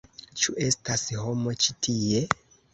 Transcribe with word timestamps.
Ĉu 0.43 0.55
estas 0.69 1.05
homo 1.27 1.55
ĉi 1.67 1.79
tie? 1.89 2.27